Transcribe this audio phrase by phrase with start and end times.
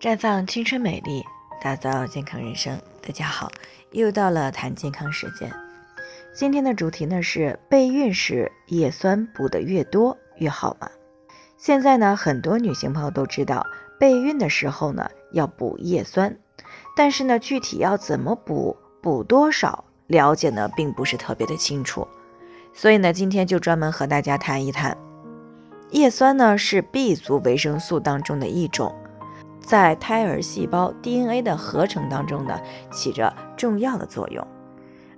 [0.00, 1.24] 绽放青春美丽，
[1.60, 2.80] 打造健康人生。
[3.04, 3.50] 大家好，
[3.90, 5.52] 又到了谈健康时间。
[6.32, 10.88] 今天的主题呢是备孕时叶酸补的越多越好吗？
[11.56, 13.66] 现在呢，很多女性朋友都知道
[13.98, 16.38] 备孕的时候呢要补叶酸，
[16.96, 22.06] 但是呢，具体要怎么补、补多少，了解呢并不是特别的清楚。
[22.72, 24.96] 所以呢，今天就专门和大家谈一谈
[25.90, 28.94] 叶酸呢是 B 族维生素当中的一种。
[29.68, 32.58] 在胎儿细胞 DNA 的合成当中呢，
[32.90, 34.42] 起着重要的作用。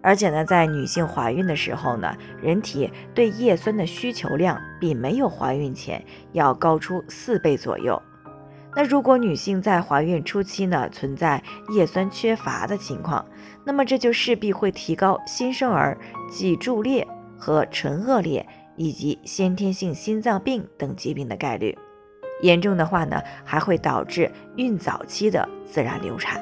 [0.03, 8.03] 而且呢，在女性怀孕的时候呢，人体对叶酸的需求量比没有怀孕前要高出四倍左右。
[8.75, 11.41] 那如果女性在怀孕初期呢，存在
[11.73, 13.25] 叶酸缺乏的情况，
[13.65, 15.97] 那么这就势必会提高新生儿
[16.29, 17.07] 脊柱裂
[17.39, 21.79] 和唇腭裂以及先天性心脏病等疾病的概率。
[22.43, 26.41] 严重的话呢，还会导致孕早期的自然流产。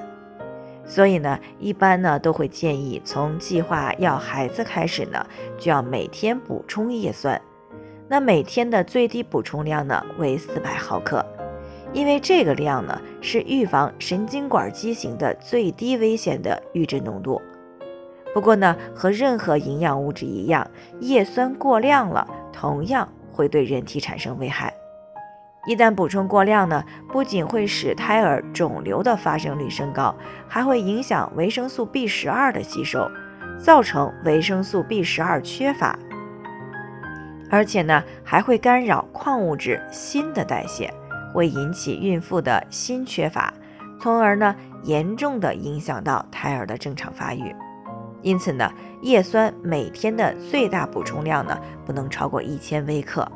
[0.85, 5.27] 所以呢，一般呢都会建议从计划要孩子开始呢，
[5.59, 7.41] 就要每天补充叶酸。
[8.09, 11.23] 那每天的最低补充量呢为四百毫克，
[11.93, 17.43] 因为这个量呢是预防神经管畸形的最低危险的阈值浓度。
[18.33, 20.67] 不过呢，和任何营养物质一样，
[21.01, 24.73] 叶酸过量了，同样会对人体产生危害。
[25.67, 30.15] 一旦补充过量呢，不仅会使胎儿肿瘤的发生率升高，
[30.49, 33.11] 还会影响维生素 B 十二的吸收，
[33.59, 35.99] 造成维生素 B 十二缺乏。
[37.51, 40.93] 而且呢，还会干扰矿物质锌的代谢，
[41.35, 43.53] 会引起孕妇的锌缺乏，
[44.01, 47.55] 从而呢，严重的影响到胎儿的正常发育。
[48.23, 48.73] 因此呢，
[49.03, 53.31] 叶酸每天的最大补充量呢，不能超过一千微克。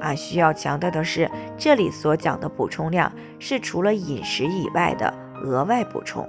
[0.00, 6.28] 啊，需要强调的是，这里所讲的补充量是除了饮食以外的额外补充。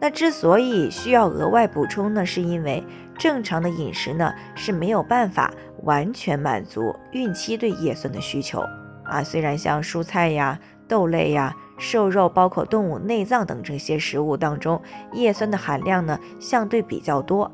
[0.00, 2.84] 那之所以需要额外补充呢，是因为
[3.18, 8.62] 正常的饮食呢是没有办法完全满足孕期对叶酸的需求。
[9.04, 14.80] 啊，虽然像蔬菜呀、豆类呀、瘦肉，包括动物内脏等这些食物当中，
[15.12, 17.50] 叶酸的含量呢相对比较多，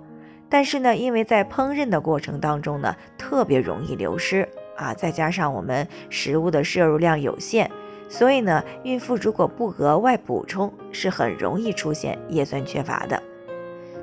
[0.51, 4.49] 但是呢，因为在烹饪的过程当中呢，特别容易流失。
[4.77, 7.71] 啊，再加上我们食物的摄入量有限，
[8.09, 13.23] 所以呢，孕妇如果不额外补充，是很容易出现叶酸缺乏的。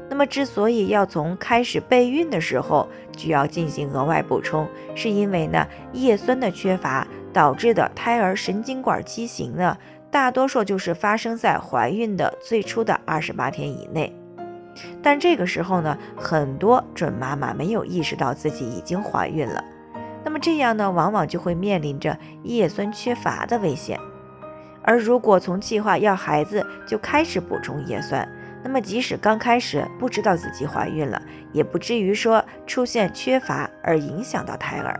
[0.09, 9.78] 那么，之所以要从开始备孕的时候就要进行额外补充，是因为呢，叶酸的缺乏导致的胎儿神经管畸形呢，
[10.12, 14.14] 大多数就是发生在怀孕的最初的二十八天以内。
[15.02, 19.64] 但这个时候呢，很多准妈妈没有意识到自己已经怀孕了。
[20.24, 24.00] 那么这样呢，往往就会面临着叶酸缺乏的危险。
[24.84, 28.28] 而如果从计划要孩子就开始补充叶酸，
[28.64, 31.22] 那么即使刚开始不知道自己怀孕了，
[31.52, 35.00] 也不至于说出现缺乏而影响到胎儿。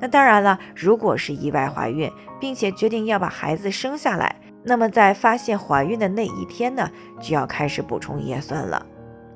[0.00, 6.90] 那当然了，如果是意外怀孕，并且决定要把孩子生下来，那么在发现怀孕的那一天呢，
[7.20, 8.84] 就要开始补充叶酸了。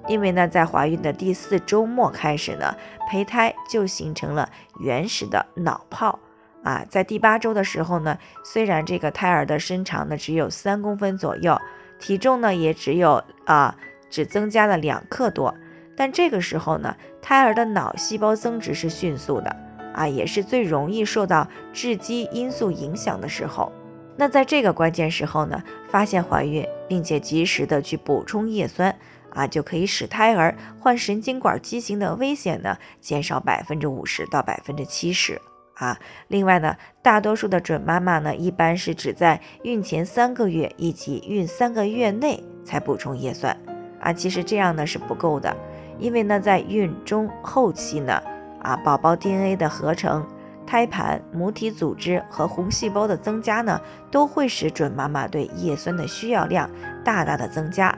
[0.08, 2.74] 因为呢，在怀孕的第四周末开始呢，
[3.10, 4.48] 胚胎就形成了
[4.80, 6.18] 原始的脑泡
[6.62, 6.84] 啊。
[6.88, 11.60] 在第八周的时候呢，虽然这个胎儿的身长呢只有三公分左右，
[11.98, 13.76] 体重呢也只有啊
[14.08, 15.54] 只增加了两克多，
[15.96, 19.56] 但这个时候呢，胎儿的脑细胞增殖是迅速的
[19.92, 23.72] 啊，也是最容易受到致畸因素影响的时候。
[24.18, 28.96] 那在这个关键时候呢，发现怀孕，并且及时的去补充叶酸。
[29.36, 35.38] 啊，就可以使胎儿患神经管畸形的危险呢减少百分之五十到百分之七十
[35.74, 35.98] 啊。
[36.28, 43.54] 另外呢，大多数的准妈妈呢，一般是只在孕前三个月以及孕三个月内才补充叶酸
[44.00, 44.10] 啊。
[44.10, 45.54] 其实这样呢是不够的，
[45.98, 48.22] 因为呢，在孕中后期呢，
[48.62, 50.26] 啊，宝宝 DNA 的合成、
[50.66, 53.78] 胎盘、母体组织和红细胞的增加呢，
[54.10, 56.71] 都会使准妈妈对叶酸的需要量
[57.04, 57.94] 大大的增加。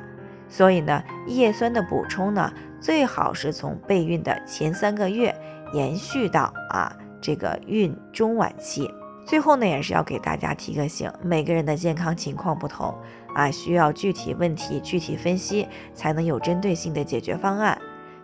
[0.49, 5.35] 所以呢，叶酸的补充呢，最好是从备孕的前三个月
[5.73, 8.91] 延续到啊这个孕中晚期。
[9.27, 12.97] 最后呢，也是要给大家提个醒，每个人的健康情况不同
[13.35, 17.79] 啊，需要具体问题具体分析，才能有针对性的解决方案。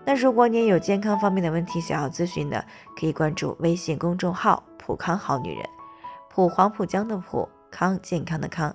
[0.06, 2.65] 那如果你有健康方面的问题想要咨询的，
[2.99, 5.65] 可以关注微信公众号“普康好女人”，
[6.32, 8.75] 普黄浦江的普康健康的康。